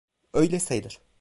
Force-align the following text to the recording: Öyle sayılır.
Öyle 0.33 0.59
sayılır. 0.59 0.99